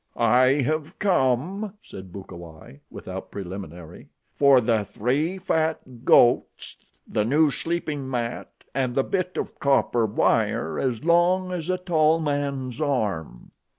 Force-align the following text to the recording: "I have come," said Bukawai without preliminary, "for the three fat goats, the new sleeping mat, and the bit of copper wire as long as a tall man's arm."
"I 0.15 0.61
have 0.63 0.97
come," 0.97 1.75
said 1.83 2.11
Bukawai 2.11 2.79
without 2.89 3.29
preliminary, 3.29 4.09
"for 4.33 4.59
the 4.59 4.83
three 4.83 5.37
fat 5.37 6.03
goats, 6.03 6.91
the 7.07 7.23
new 7.23 7.51
sleeping 7.51 8.09
mat, 8.09 8.49
and 8.73 8.95
the 8.95 9.03
bit 9.03 9.37
of 9.37 9.59
copper 9.59 10.07
wire 10.07 10.79
as 10.79 11.05
long 11.05 11.51
as 11.51 11.69
a 11.69 11.77
tall 11.77 12.19
man's 12.19 12.81
arm." 12.81 13.51